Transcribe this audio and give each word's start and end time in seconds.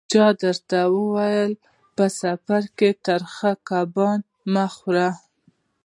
چا 0.11 0.25
درته 0.41 0.79
ویل: 0.93 1.51
په 1.95 2.05
سفر 2.21 2.61
کې 2.77 2.89
ترخه 3.05 3.51
کبابونه 3.67 4.25
مه 4.53 4.65
خوره. 4.75 5.09